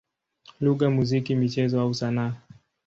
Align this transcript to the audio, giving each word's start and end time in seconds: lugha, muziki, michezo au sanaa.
lugha, 0.61 0.89
muziki, 0.89 1.35
michezo 1.35 1.81
au 1.81 1.93
sanaa. 1.93 2.33